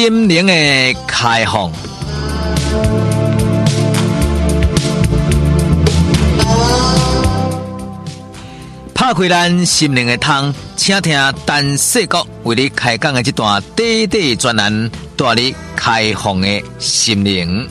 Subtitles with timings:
[0.00, 0.52] 心灵的
[1.08, 1.72] 开放。
[8.94, 17.68] 拍开咱心灵的窗，请听陈世国为你开讲的这段短短专栏，带你开放的心灵。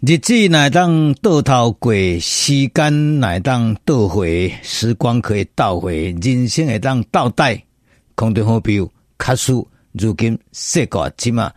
[0.00, 7.62] 日子乃当倒头过，时间乃当倒回，时光可以倒回，人生会当倒带。
[8.16, 11.52] 空中好朋友，卡叔，如今世界即嘛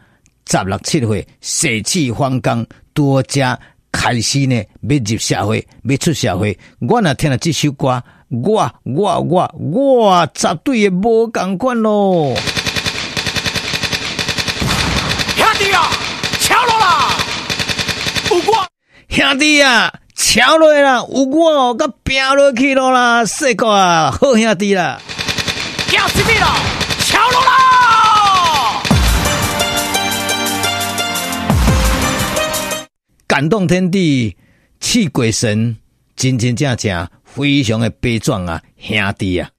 [0.51, 3.57] 十六七岁，血气方刚，多加
[3.89, 6.59] 开始呢，要入社会，要出社会。
[6.81, 12.35] 我若听了这首歌，我我我我绝对也无共款咯。
[15.37, 15.89] 兄弟啊，
[16.41, 17.17] 敲落啦！
[18.29, 18.67] 有我，
[19.07, 20.97] 兄弟啊，超落啦！
[21.07, 23.23] 有我甲拼落去咯啦！
[23.25, 24.99] 世国啊，好兄弟啦！
[25.93, 26.72] 要死命啦！
[33.27, 34.35] 感动天地，
[34.79, 35.77] 泣鬼神，
[36.15, 39.49] 真真正正非常的悲壮啊，兄弟啊！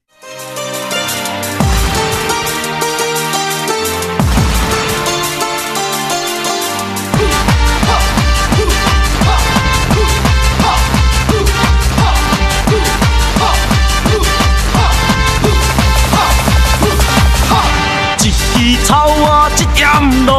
[18.83, 19.87] 草啊，一点
[20.25, 20.33] 路，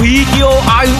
[0.00, 0.92] 为着爱有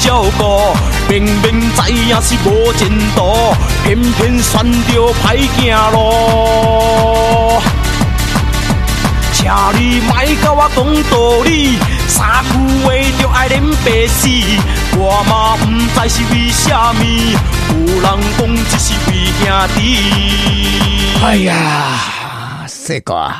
[0.00, 0.74] 照顾，
[1.08, 7.60] 明明知影是无前途，偏偏选着歹行路。
[9.32, 9.44] 请
[9.78, 10.78] 你莫甲我讲
[11.10, 12.50] 道理，三句
[12.84, 14.28] 话就爱连白死，
[14.96, 17.36] 我嘛不知是为虾米，
[17.70, 18.04] 有人
[18.38, 19.78] 讲这是为兄弟。
[21.22, 23.30] 哎呀，世国。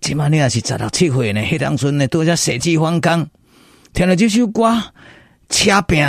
[0.00, 3.26] 起码你也是十六七岁呢，迄当阵呢，拄则血气方刚，
[3.92, 4.82] 听了这首歌，
[5.48, 6.04] 车拼，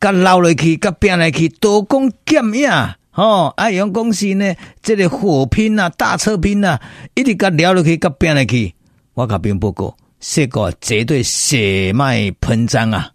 [0.00, 2.70] 甲捞落去，甲拼来去，刀光剑影，
[3.10, 6.80] 吼，爱用讲是呢，这个火拼啊，大车拼啊，
[7.14, 8.74] 一直甲撩落去，甲拼来去，
[9.14, 13.10] 我甲并报告，世国绝对血脉喷张啊！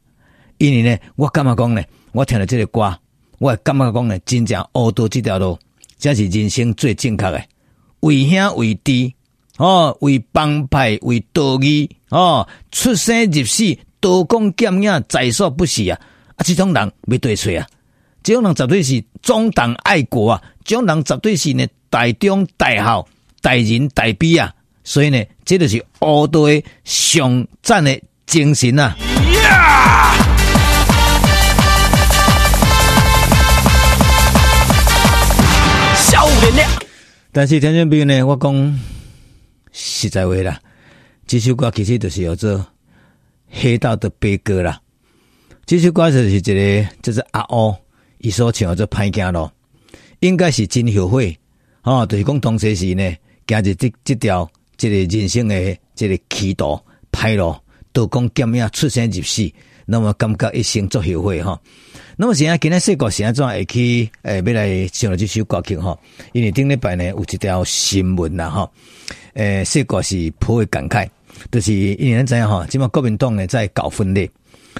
[0.57, 2.97] 因为呢，我感觉讲呢，我听了这个歌，
[3.39, 5.57] 我感觉讲呢，真正乌道这条路，
[5.97, 7.43] 才是人生最正确的，
[8.01, 9.13] 为兄为弟。
[9.57, 15.99] 哦，为帮派为道义哦，出生入死，刀光剑影在所不惜啊！
[16.35, 17.67] 啊，这种人要对错啊！
[18.23, 20.41] 这种人绝对是忠党爱国啊！
[20.63, 23.07] 这种人绝对是呢大忠大孝、
[23.41, 24.53] 大仁大悲啊！
[24.83, 28.95] 所以呢，这就是乌道的上战的精神啊!
[35.95, 36.63] 少年的，
[37.31, 38.79] 但是听众朋友呢，我讲。
[39.79, 40.59] 实在话啦，
[41.27, 42.65] 这首歌其实就是叫做
[43.59, 44.79] 黑道的悲歌啦。
[45.65, 47.75] 这首歌就是一个就是阿欧
[48.19, 49.49] 伊所唱做歹行路，
[50.19, 51.37] 应该是真后悔
[51.83, 52.05] 哦。
[52.05, 53.03] 就是讲当时时呢，
[53.47, 56.79] 行入这这条这个人生的这个歧途
[57.11, 57.55] 歹路，
[57.91, 59.51] 刀光剑影出生入死，
[59.85, 61.59] 那么感觉一生做后悔哈。
[62.15, 65.97] 那么现在今天说国现在怎会去诶、要来唱了这首歌曲哈？
[66.33, 68.71] 因为顶礼拜呢有一条新闻啦哈。
[69.33, 71.07] 诶，世国是颇为感慨，
[71.51, 74.29] 就是因为咱知影哈，即马国民党呢在搞分裂，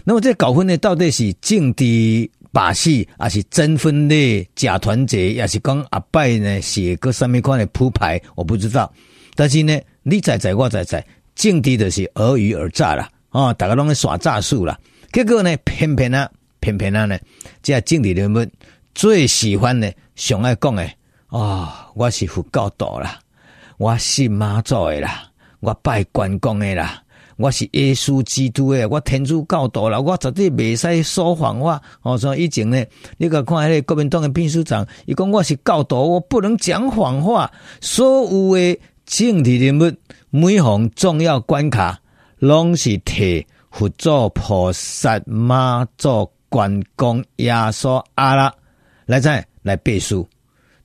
[0.04, 8.92] 那么这搞分裂到底是政治把戏，还是真分裂假团结，还是讲阿拜呢写个什么款的铺排，我不知道。
[9.36, 14.78] 但是呢，你在在我在在，政治就是尔虞尔诈啦，啊，大家拢在耍诈术啦。
[15.12, 16.30] 结果呢，偏偏啊，
[16.60, 17.18] 偏偏啊呢，
[17.62, 18.46] 这政治人物
[18.96, 20.98] 最喜欢呢，上爱讲诶，
[21.28, 23.20] 啊，我是佛教徒啦。
[23.78, 25.30] 我信妈祖的啦，
[25.60, 27.02] 我拜关公的啦，
[27.38, 31.82] 我是耶稣基督的，我天主教徒啦，我绝对袂使说谎话。
[32.04, 32.84] 哦，所以以前呢，
[33.18, 37.52] 你个看迄个国民党的秘书长，伊讲我是教徒，我不能讲谎话。
[37.82, 39.92] 所有的政治人物，
[40.30, 42.00] 每逢重要关卡，
[42.38, 48.54] 拢是替佛祖、菩萨、妈祖、关公、耶稣、阿拉
[49.06, 50.28] 来在来背书。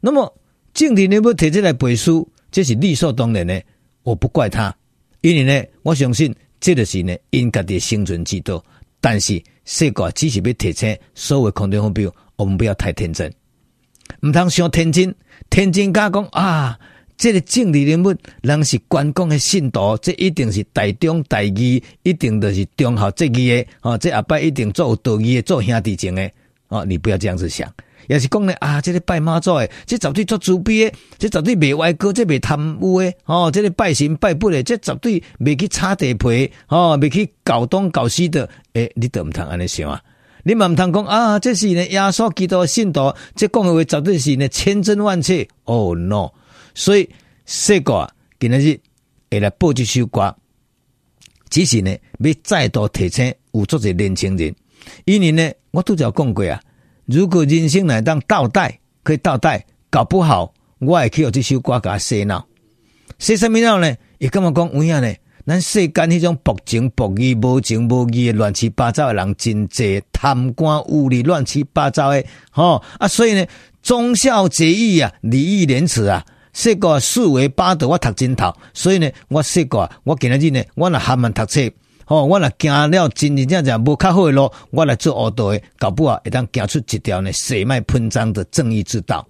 [0.01, 0.33] 那么
[0.73, 2.27] 政治人物提出来背书。
[2.55, 3.63] 这是理所当然的，
[4.03, 4.75] 我不怪他，
[5.21, 8.63] 因为呢，我相信这就是呢因家的生存之道。
[9.01, 13.33] 但是世界只是要提醒所有空中目标，我们不要太天真，
[14.21, 15.13] 唔通想天真，
[15.51, 16.79] 天真假讲啊，
[17.17, 26.31] 这个政治人物人是关公的信徒，这一定是大忠大义，一定都是忠孝节义的，哦，这阿伯一定做有道义的，做兄弟情的，
[26.69, 27.69] 哦，你不要这样子想。
[28.13, 39.99] 也是讲咧啊，这个拜妈祖诶，即绝对做慈悲诶，即绝对袂歪歌，这袂贪污诶，哦，这个拜神拜佛诶，即绝对袂去擦地皮，哦，袂去搞东搞西的，诶、你都毋通安尼想啊，
[40.45, 46.31] 你嘛毋通讲啊，即是呢耶稣基督信徒，即讲诶话绝对是呢千真万确，哦 no，
[46.75, 47.09] 所以
[47.47, 48.07] 说过
[48.39, 48.79] 今日
[49.31, 50.37] 会来播一首歌，
[51.49, 54.55] 只是呢要再度提醒有足侪年轻人，
[55.07, 56.61] 因为呢，我拄则讲过啊。
[57.07, 62.47] 如果人生来当倒带，可以倒带，搞不好我会去用这首歌给他洗脑。
[63.19, 63.95] 洗什么脑呢？
[64.19, 65.15] 伊干嘛讲有影呢？
[65.45, 73.09] 咱世间迄种薄情薄义、无情无义的乱七八糟的人真济，贪官污吏乱七八糟的，吼啊！
[73.09, 73.45] 所以呢，
[73.83, 78.55] 忠孝节义啊，礼义廉耻啊，说个四维八德，我读真透。
[78.73, 81.61] 所以呢，我说过，我今日呢，我若还蛮读册。
[82.07, 89.27] 哦，我若行了真真正正无较好的路，我来做黑道的，搞不好会当行出一条呢血脉喷张的正义之道。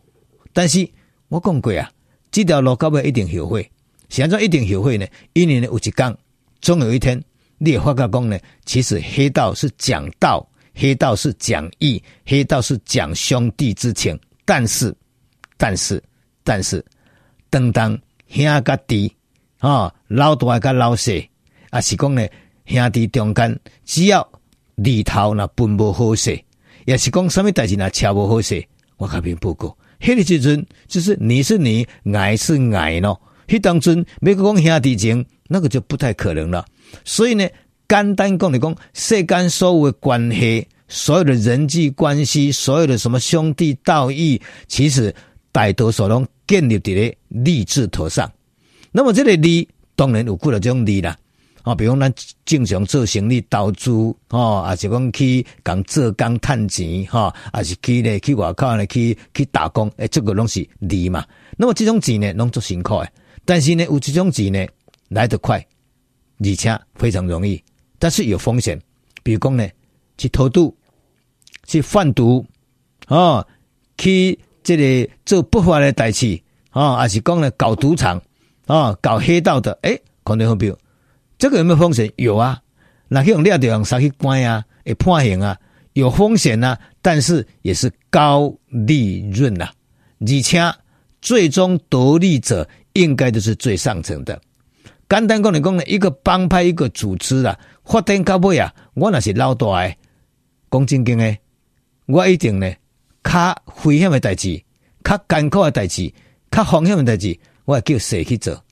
[0.52, 0.88] 但是
[1.28, 1.90] 我讲过啊，
[2.30, 3.70] 这条路到尾一定后悔。
[4.08, 5.06] 现在一定后悔呢？
[5.32, 6.16] 因为呢有一天，
[6.60, 7.22] 总有一天，
[7.58, 14.18] 你会发觉讲呢，其实黑道是讲道，黑道是讲义，黑道是讲兄弟之情。
[14.44, 14.94] 但是，
[15.56, 16.02] 但是，
[16.42, 16.84] 但是，
[17.48, 17.98] 当当
[18.28, 19.14] 兄甲弟
[19.58, 21.28] 啊，老大甲老细，
[21.70, 22.26] 啊是讲呢。
[22.66, 24.26] 兄弟中间，只要
[24.76, 26.38] 里头那分不好势，
[26.86, 28.64] 也是讲什么代志那恰不好势，
[28.96, 29.76] 我甲恁报告。
[30.00, 33.20] 迄个时阵就是你是你，爱是爱咯。
[33.46, 36.64] 迄当阵，每个讲兄弟情，那个就不太可能了。
[37.04, 37.48] 所以呢，
[37.88, 45.14] 简单讲来讲，世间所有的关系，所有的人际关系，所有的什么兄弟道义，其实
[45.50, 48.30] 大多数拢建立伫咧利字头上。
[48.90, 51.16] 那么这个利，当然有几多种利啦。
[51.62, 52.12] 啊，比如咱
[52.44, 53.90] 正常做生意、投资，
[54.30, 61.24] 哦，还是讲去讲做工赚钱，哈，还是去咧去外口咧去去打工，诶，这个拢是利嘛。
[61.56, 63.12] 那么这种钱呢，拢做辛苦诶，
[63.44, 64.66] 但是呢，有这种钱呢，
[65.08, 65.64] 来得快，
[66.40, 67.62] 而且非常容易，
[67.98, 68.80] 但是有风险。
[69.22, 69.68] 比如讲呢，
[70.18, 70.76] 去偷渡、
[71.68, 72.44] 去贩毒，
[73.06, 73.46] 哦，
[73.98, 78.20] 去这里做不法的代志，啊，还是讲呢搞赌场，
[78.66, 80.76] 啊，搞黑道的，诶，可能会比如。
[81.42, 82.08] 这个有没有风险？
[82.18, 82.62] 有啊，
[83.08, 84.64] 那去用料就用啥去关啊？
[84.84, 85.58] 会判刑啊？
[85.94, 89.72] 有风险啊，但是也是高利润呐、啊，
[90.20, 90.72] 而且
[91.20, 94.40] 最终得利者应该都是最上层的。
[95.08, 99.98] 简单讲来讲呢，一个帮派一个组织啊，发展到尾啊，我那是老大诶，
[100.70, 101.40] 讲正经诶，
[102.06, 102.72] 我一定呢，
[103.24, 104.62] 较危险的代志，
[105.02, 106.14] 较艰苦的代志，
[106.52, 108.64] 较风险的代志，我会叫谁去做？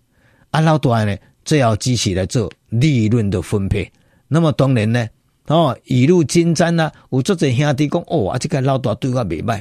[0.53, 1.17] 啊，老大呢？
[1.45, 3.91] 最后支持来做利润的分配，
[4.29, 5.09] 那么当然呢，
[5.47, 6.93] 哦，雨露均沾啊。
[7.11, 9.61] 有足侪兄弟讲，哦，啊，这个老大对我袂歹，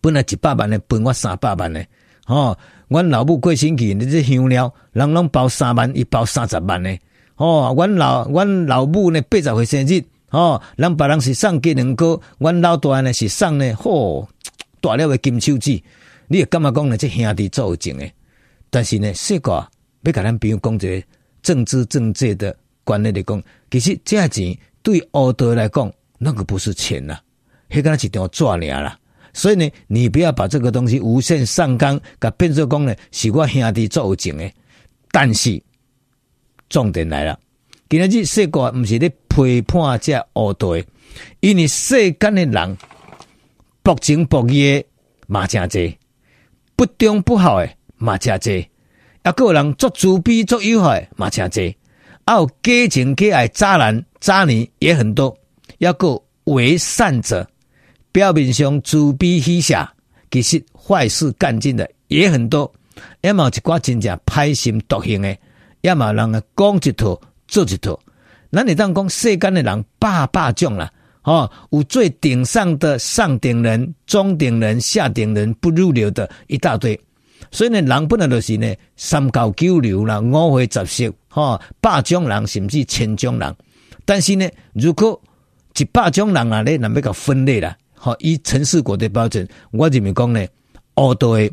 [0.00, 1.84] 本来一百万的，分我三百万的。
[2.26, 2.56] 哦，
[2.88, 6.96] 阮老母过星期，你这香料，人拢包三万，伊包三十万的。
[7.36, 14.28] 哦，阮老阮老母呢，八十岁生日，哦，人别人是送鸡两个，阮老大呢是送呢，嚯、哦，
[14.80, 15.82] 大了的金手指，
[16.28, 16.96] 你也干嘛讲呢？
[16.96, 18.08] 这兄弟做情的，
[18.70, 19.66] 但是呢，说过。
[20.02, 21.02] 要甲咱朋友讲一个
[21.42, 27.18] 政治正确的观念来讲，其实这钱对黑道来讲，那个不是钱呐，
[27.68, 28.98] 迄个是一条纸尔啦。
[29.32, 34.52] 所以呢，你不要把这个东西无限上纲，甲变做讲呢，是我兄弟做有情诶。
[35.12, 35.62] 但是
[36.68, 37.38] 重点来了，
[37.88, 40.76] 今日世界毋是咧批判这黑道，
[41.40, 42.76] 因为世间的人
[43.82, 44.84] 薄情薄义
[45.26, 45.98] 嘛真济，
[46.74, 48.66] 不忠不好诶嘛真济。
[49.22, 51.74] 啊，个人做自卑、做有害嘛，真侪；
[52.24, 55.36] 啊，有假情假爱、渣男渣女也很多。
[55.78, 57.46] 抑个为善者，
[58.12, 59.92] 表面上自卑虚假，
[60.30, 62.72] 其实坏事干尽的也很多。
[63.20, 65.36] 要么一寡真正歹心毒性的，
[65.82, 67.98] 要么人啊讲一套做一套。
[68.48, 70.90] 那你当讲世间的人百百种啦，
[71.22, 76.98] 哦，有最顶上的上顶人、中顶人、下顶人，不入流的一大堆。
[77.50, 83.56] 所以呢，人本来就是呢，三教九流啦，五花杂色，哈，百种人甚至千种人。
[84.04, 85.20] 但是呢，如果
[85.78, 90.46] 一百种人啊，咧，那要搞分类啦，好，以城市国的标准，我认为讲呢，
[90.94, 91.50] 黑道的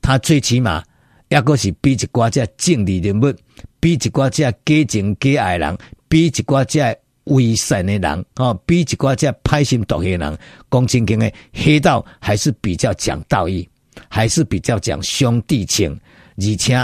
[0.00, 0.82] 他最起码，
[1.28, 3.34] 抑个是比一寡只正义人物，
[3.80, 5.76] 比一寡只假情假爱人，
[6.08, 6.80] 比一寡只
[7.24, 10.38] 伪善的人，哈，比一寡只歹心毒的人，
[10.70, 13.68] 讲真经的黑道还是比较讲道义。
[14.08, 15.90] 还是比较讲兄弟情，
[16.36, 16.74] 而且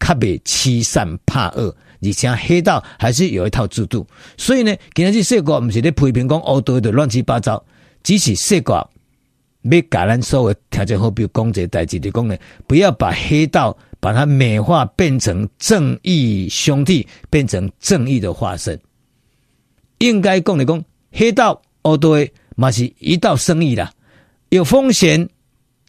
[0.00, 4.06] 较袂欺善怕恶，而且黑道还是有一套制度。
[4.36, 7.64] 所以呢，今日这世界不是咧批评讲黑道的乱七八糟，
[8.02, 12.36] 只是世界要甲咱所有听众好朋友讲一个代志，就讲呢，
[12.66, 18.76] 不要把黑道把它美化，变成正义兄弟，变成正义的化身。
[19.98, 23.92] 应该讲的讲，黑道哦对，嘛是一道生意啦，
[24.48, 25.28] 有风险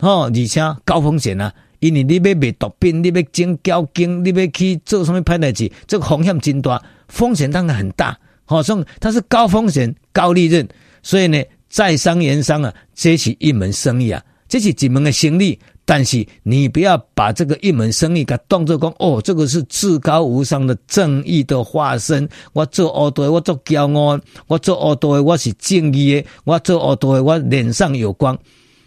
[0.03, 8.17] 哦，而且高风险啊，因为你要卖毒品，你要整交警，你要去做什么歹代志，这个风险真大，风险当然很大。
[8.45, 10.67] 好，所以它是高风险高利润，
[11.01, 11.41] 所以呢。
[11.73, 15.57] 在商言商啊，这是一门生意啊，这是几门的生意。
[15.85, 22.29] 但是你不要把这个一门生意给当作讲哦，这个是至高无上的正义的化身。
[22.53, 26.27] 我做恶道，我做骄傲；我做恶道，我是正义的。
[26.43, 28.37] 我做恶道，我脸上有光。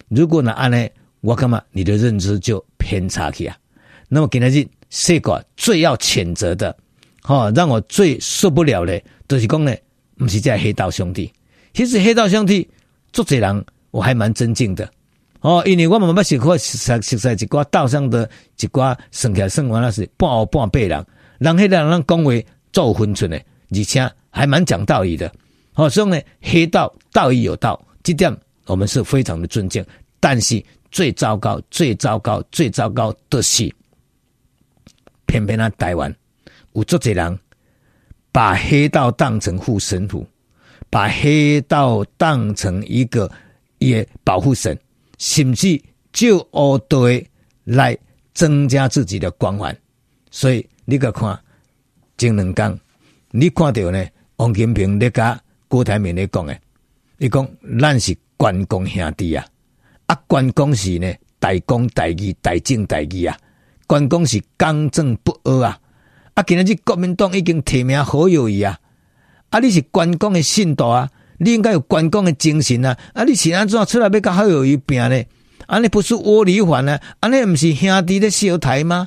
[0.07, 0.87] 如果那安呢，
[1.21, 3.57] 我看嘛，你的认知就偏差去啊。
[4.09, 6.77] 那么给他去谁个最要谴责的？
[7.23, 9.75] 哈，让我最受不了的，就是讲呢，
[10.17, 11.33] 不是这黑道兄弟，
[11.73, 12.69] 其实黑道兄弟。
[13.13, 14.87] 做这人我还蛮尊敬的
[15.41, 18.29] 哦，因为我们不是说实实在一挂道上的
[18.61, 21.07] 一挂生起来生完那是半黑半白人，
[21.39, 22.31] 人黑的人讲话
[22.73, 23.39] 做分寸的，
[23.71, 25.33] 而且还蛮讲道义的。
[25.77, 29.83] 哦，所以呢，黑道道义有道，这点我们是非常的尊敬。
[30.21, 33.75] 但是最糟糕、最糟糕、最糟糕的是，
[35.27, 36.15] 偏偏啊台湾
[36.73, 37.39] 有做这人
[38.33, 40.27] 把黑道当成护身符。
[40.89, 43.31] 把黑道当成一个
[43.79, 44.79] 也保护神，
[45.19, 47.29] 甚至就恶对
[47.65, 47.99] 来
[48.33, 49.77] 增加自己的光环。
[50.31, 51.39] 所以你个看，
[52.17, 52.81] 前两天
[53.33, 54.07] 你看到呢？
[54.37, 56.59] 王金平咧甲郭台铭咧讲诶，
[57.19, 57.47] 伊讲
[57.81, 59.45] 咱是关公兄弟啊，
[60.07, 63.37] 啊关公是呢大公大义、大正大义啊，
[63.87, 65.79] 关公是刚正不阿啊，
[66.35, 68.79] 啊今日国民党已经提名好友宜啊。
[69.51, 69.61] 啊！
[69.61, 71.09] 你是关公的信徒啊，
[71.39, 72.99] 你应该有关公的精神啊！
[73.15, 73.23] 啊！
[73.23, 75.25] 你是安怎出来要甲好友一拼呢？
[75.67, 75.79] 啊！
[75.79, 76.99] 你不是窝里反呢？
[77.21, 77.29] 啊！
[77.29, 79.07] 你不是兄弟的小台吗？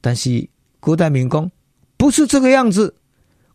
[0.00, 0.48] 但是
[0.80, 1.48] 郭台铭讲
[1.96, 2.96] 不是这个样子，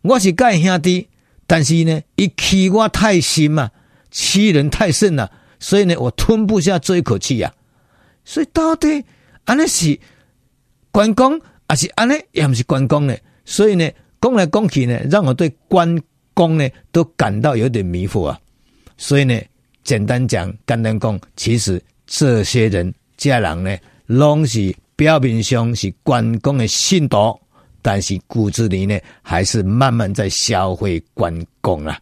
[0.02, 1.10] 我是甲伊兄弟，
[1.46, 3.72] 但是呢，伊欺我太深嘛，
[4.10, 7.56] 欺人太甚了，所以呢，我吞不下这一口气呀、啊。
[8.26, 9.04] 所以到底
[9.46, 10.00] 安尼是
[10.92, 13.16] 关公，还是安尼也不是关公呢？
[13.46, 13.90] 所以呢？
[14.22, 15.98] 讲来讲去呢，让我对关
[16.34, 18.38] 公呢都感到有点迷惑啊。
[18.98, 19.40] 所以呢，
[19.82, 27.40] 简单讲，简单讲，其实这些人家人呢，拢是表面上是关公的信徒，
[27.82, 31.98] 但是骨子里呢，还是慢慢在消费关公啊。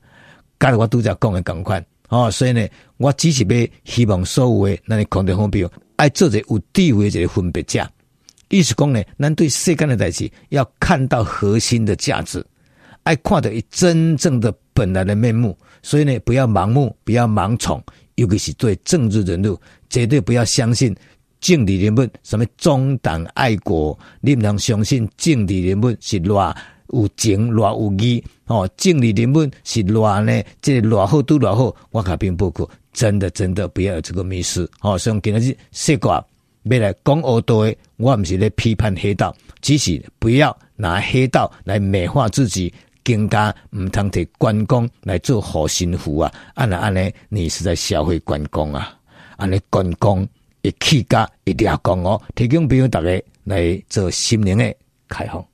[0.58, 7.86] 刚才我都在讲的赶快哦，所以呢，我只是要希望所有的那里空调方面，爱做者有地位一个分别者。
[8.50, 12.46] 意思讲呢，咱对世间的代志要看到核心的价值，
[13.04, 15.58] 爱看到伊真正的本来的面目。
[15.84, 17.84] 所以呢，不要盲目，不要盲从，
[18.16, 19.60] 尤其是对政治人物，
[19.90, 20.96] 绝对不要相信
[21.42, 23.98] 政治人物什么忠党爱国。
[24.22, 26.56] 你不能相信政治人物是偌
[26.94, 31.76] 有情偌有义哦，政治人们是偌呢，这偌好都偌好。
[31.92, 34.98] 我卡并不可，真的真的不要有这个迷失哦。
[34.98, 36.26] 所以今日说话。
[36.64, 42.74] 未来讲恶道的，我不是咧批判黑道，只是不要拿黑道来美化自己，
[43.06, 46.30] 更加唔通替关公来做护身符啊！
[46.56, 48.94] 按呢按呢，你是在消费关公啊！
[49.38, 50.28] 按呢关公
[50.62, 54.76] 一气家一定要讲哦，提供俾大家来做心灵的
[55.08, 55.46] 开放。